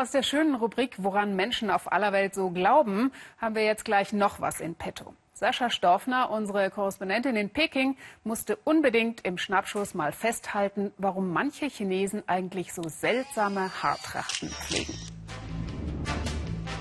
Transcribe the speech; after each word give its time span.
Aus 0.00 0.12
der 0.12 0.22
schönen 0.22 0.54
Rubrik 0.54 0.94
Woran 0.96 1.36
Menschen 1.36 1.68
auf 1.68 1.92
aller 1.92 2.10
Welt 2.10 2.34
so 2.34 2.48
glauben, 2.48 3.12
haben 3.36 3.54
wir 3.54 3.64
jetzt 3.64 3.84
gleich 3.84 4.14
noch 4.14 4.40
was 4.40 4.58
in 4.58 4.74
petto. 4.74 5.14
Sascha 5.34 5.68
Storfner, 5.68 6.30
unsere 6.30 6.70
Korrespondentin 6.70 7.36
in 7.36 7.50
Peking, 7.50 7.98
musste 8.24 8.56
unbedingt 8.64 9.20
im 9.26 9.36
Schnappschuss 9.36 9.92
mal 9.92 10.12
festhalten, 10.12 10.90
warum 10.96 11.34
manche 11.34 11.66
Chinesen 11.66 12.22
eigentlich 12.26 12.72
so 12.72 12.82
seltsame 12.84 13.70
Haartrachten 13.82 14.48
pflegen. 14.48 14.94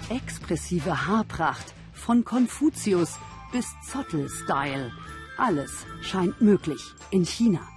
Expressive 0.09 1.05
Haarpracht 1.05 1.73
von 1.91 2.23
Konfuzius 2.23 3.19
bis 3.51 3.67
Zottel-Style. 3.81 4.93
Alles 5.37 5.85
scheint 5.99 6.39
möglich 6.39 6.81
in 7.11 7.25
China. 7.25 7.67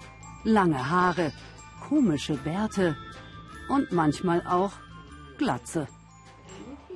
Lange 0.45 0.89
Haare, 0.89 1.33
komische 1.89 2.35
Bärte 2.35 2.97
und 3.69 3.91
manchmal 3.91 4.47
auch 4.47 4.71
Glatze. 5.39 5.89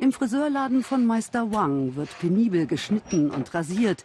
Im 0.00 0.12
Friseurladen 0.12 0.82
von 0.82 1.06
Meister 1.06 1.52
Wang 1.52 1.96
wird 1.96 2.18
penibel 2.18 2.66
geschnitten 2.66 3.30
und 3.30 3.52
rasiert. 3.54 4.04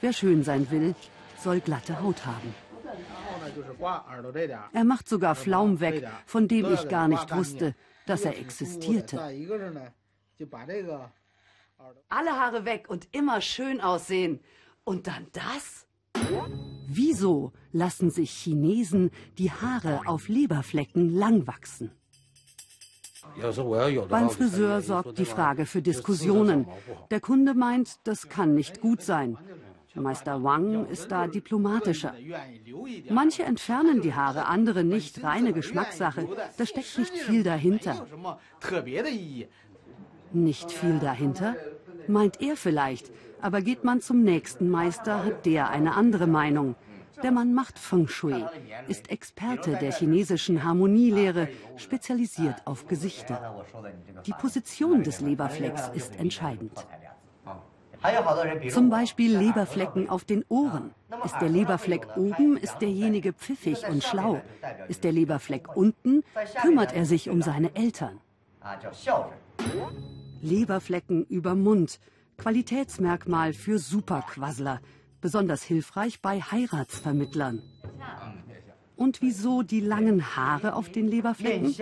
Wer 0.00 0.12
schön 0.12 0.42
sein 0.42 0.70
will, 0.70 0.94
soll 1.38 1.60
glatte 1.60 2.00
Haut 2.02 2.24
haben. 2.24 2.54
Er 4.72 4.84
macht 4.84 5.08
sogar 5.08 5.34
Flaum 5.34 5.80
weg, 5.80 6.06
von 6.26 6.48
dem 6.48 6.72
ich 6.72 6.88
gar 6.88 7.08
nicht 7.08 7.34
wusste, 7.36 7.74
dass 8.06 8.24
er 8.24 8.38
existierte. 8.38 9.20
Alle 12.08 12.32
Haare 12.32 12.64
weg 12.64 12.86
und 12.88 13.08
immer 13.12 13.40
schön 13.40 13.80
aussehen. 13.80 14.40
Und 14.84 15.06
dann 15.06 15.26
das? 15.32 15.86
Wieso 16.88 17.52
lassen 17.72 18.10
sich 18.10 18.30
Chinesen 18.30 19.10
die 19.38 19.50
Haare 19.50 20.02
auf 20.06 20.28
Leberflecken 20.28 21.10
lang 21.10 21.46
wachsen? 21.46 21.90
Beim 24.08 24.30
Friseur 24.30 24.80
sorgt 24.80 25.18
die 25.18 25.24
Frage 25.24 25.66
für 25.66 25.82
Diskussionen. 25.82 26.66
Der 27.10 27.20
Kunde 27.20 27.54
meint, 27.54 27.96
das 28.04 28.28
kann 28.28 28.54
nicht 28.54 28.80
gut 28.80 29.02
sein. 29.02 29.36
Meister 29.94 30.42
Wang 30.42 30.86
ist 30.86 31.10
da 31.10 31.26
diplomatischer. 31.26 32.12
Manche 33.08 33.44
entfernen 33.44 34.02
die 34.02 34.14
Haare, 34.14 34.46
andere 34.46 34.84
nicht. 34.84 35.22
Reine 35.22 35.52
Geschmackssache. 35.52 36.28
Da 36.58 36.66
steckt 36.66 36.98
nicht 36.98 37.12
viel 37.12 37.42
dahinter. 37.42 38.06
Nicht 40.32 40.70
viel 40.70 40.98
dahinter? 40.98 41.56
Meint 42.08 42.40
er 42.40 42.56
vielleicht. 42.56 43.10
Aber 43.40 43.60
geht 43.60 43.84
man 43.84 44.00
zum 44.00 44.22
nächsten 44.22 44.70
Meister, 44.70 45.24
hat 45.24 45.46
der 45.46 45.70
eine 45.70 45.94
andere 45.94 46.26
Meinung. 46.26 46.74
Der 47.22 47.32
Mann 47.32 47.54
macht 47.54 47.78
Feng 47.78 48.08
Shui, 48.08 48.44
ist 48.88 49.10
Experte 49.10 49.76
der 49.76 49.92
chinesischen 49.92 50.64
Harmonielehre, 50.64 51.48
spezialisiert 51.76 52.66
auf 52.66 52.86
Gesichter. 52.86 53.64
Die 54.26 54.32
Position 54.32 55.02
des 55.02 55.20
Leberflecks 55.20 55.88
ist 55.94 56.16
entscheidend. 56.16 56.86
Zum 58.70 58.90
Beispiel 58.90 59.36
Leberflecken 59.36 60.08
auf 60.08 60.24
den 60.24 60.44
Ohren. 60.48 60.92
Ist 61.24 61.36
der 61.40 61.48
Leberfleck 61.48 62.16
oben, 62.16 62.56
ist 62.56 62.78
derjenige 62.78 63.32
pfiffig 63.32 63.88
und 63.88 64.04
schlau. 64.04 64.42
Ist 64.88 65.04
der 65.04 65.12
Leberfleck 65.12 65.76
unten, 65.76 66.22
kümmert 66.60 66.92
er 66.92 67.06
sich 67.06 67.30
um 67.30 67.42
seine 67.42 67.74
Eltern. 67.74 68.20
Leberflecken 70.42 71.24
über 71.24 71.54
Mund, 71.54 71.98
Qualitätsmerkmal 72.36 73.54
für 73.54 73.78
Superquassler, 73.78 74.80
besonders 75.26 75.64
hilfreich 75.64 76.20
bei 76.20 76.40
Heiratsvermittlern. 76.40 77.60
Und 78.94 79.20
wieso 79.22 79.62
die 79.62 79.80
langen 79.80 80.20
Haare 80.36 80.74
auf 80.74 80.88
den 80.96 81.08
Leberflecken? 81.08 81.74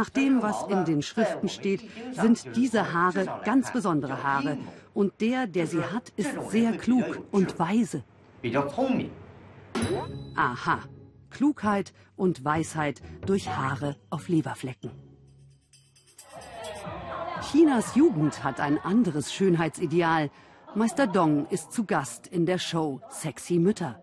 Nach 0.00 0.10
dem, 0.10 0.42
was 0.42 0.66
in 0.68 0.84
den 0.84 1.02
Schriften 1.02 1.48
steht, 1.48 1.82
sind 2.22 2.56
diese 2.56 2.92
Haare 2.92 3.22
ganz 3.44 3.72
besondere 3.72 4.16
Haare. 4.24 4.58
Und 4.94 5.20
der, 5.20 5.46
der 5.46 5.68
sie 5.68 5.84
hat, 5.92 6.08
ist 6.16 6.34
sehr 6.50 6.72
klug 6.72 7.22
und 7.30 7.56
weise. 7.60 8.02
Aha, 10.34 10.78
Klugheit 11.30 11.92
und 12.16 12.44
Weisheit 12.44 13.00
durch 13.26 13.48
Haare 13.48 13.94
auf 14.10 14.28
Leberflecken. 14.28 14.90
Chinas 17.48 17.94
Jugend 17.94 18.42
hat 18.42 18.58
ein 18.58 18.76
anderes 18.78 19.32
Schönheitsideal. 19.32 20.30
Meister 20.78 21.08
Dong 21.08 21.48
ist 21.50 21.72
zu 21.72 21.84
Gast 21.84 22.28
in 22.28 22.46
der 22.46 22.58
Show 22.58 23.00
Sexy 23.10 23.58
Mütter. 23.58 24.00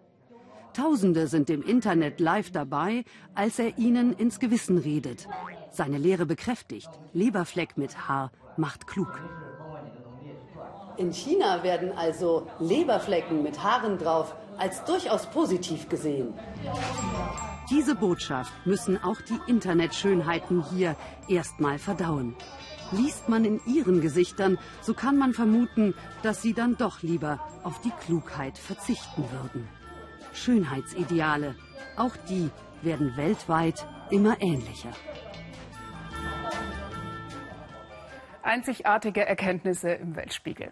Tausende 0.73 1.27
sind 1.27 1.49
im 1.49 1.63
Internet 1.63 2.19
live 2.19 2.51
dabei, 2.51 3.05
als 3.33 3.59
er 3.59 3.77
ihnen 3.77 4.11
ins 4.11 4.41
Gewissen 4.41 4.77
redet. 4.77 5.25
Seine 5.71 5.97
Lehre 5.97 6.25
bekräftigt. 6.25 6.89
Leberfleck 7.13 7.77
mit 7.77 8.09
Haar 8.09 8.29
macht 8.57 8.87
klug. 8.87 9.21
In 10.97 11.13
China 11.13 11.63
werden 11.63 11.93
also 11.93 12.45
Leberflecken 12.59 13.41
mit 13.41 13.63
Haaren 13.63 13.97
drauf 13.97 14.35
als 14.57 14.83
durchaus 14.83 15.27
positiv 15.27 15.87
gesehen. 15.87 16.33
Diese 17.71 17.95
Botschaft 17.95 18.53
müssen 18.67 19.01
auch 19.03 19.19
die 19.21 19.39
Internetschönheiten 19.47 20.63
hier 20.69 20.95
erstmal 21.27 21.79
verdauen. 21.79 22.35
Liest 22.91 23.27
man 23.27 23.43
in 23.43 23.59
ihren 23.65 24.01
Gesichtern, 24.01 24.59
so 24.81 24.93
kann 24.93 25.17
man 25.17 25.33
vermuten, 25.33 25.95
dass 26.21 26.43
sie 26.43 26.53
dann 26.53 26.77
doch 26.77 27.01
lieber 27.01 27.39
auf 27.63 27.81
die 27.81 27.91
Klugheit 28.05 28.59
verzichten 28.59 29.23
würden. 29.31 29.67
Schönheitsideale, 30.33 31.55
auch 31.97 32.15
die 32.29 32.51
werden 32.83 33.17
weltweit 33.17 33.87
immer 34.11 34.39
ähnlicher. 34.41 34.91
Einzigartige 38.43 39.25
Erkenntnisse 39.25 39.89
im 39.89 40.15
Weltspiegel. 40.15 40.71